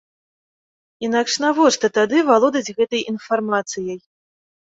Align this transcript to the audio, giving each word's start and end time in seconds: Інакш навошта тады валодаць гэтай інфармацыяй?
Інакш 1.07 1.33
навошта 1.43 1.87
тады 1.97 2.17
валодаць 2.31 2.73
гэтай 2.79 3.01
інфармацыяй? 3.13 3.99